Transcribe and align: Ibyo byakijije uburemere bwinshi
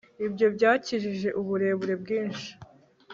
Ibyo 0.25 0.47
byakijije 0.55 1.29
uburemere 1.39 1.93
bwinshi 2.01 2.49